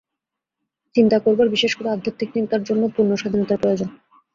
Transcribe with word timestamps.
চিন্তা 0.95 1.17
করবার, 1.19 1.47
বিশেষ 1.49 1.71
করে 1.75 1.89
আধ্যাত্মিক 1.89 2.29
চিন্তার 2.33 2.61
জন্য 2.63 2.83
পূর্ণ 2.95 3.11
স্বাধীনতার 3.15 3.61
প্রয়োজন। 3.61 3.89